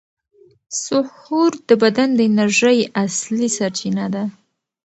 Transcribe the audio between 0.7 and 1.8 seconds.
سحور د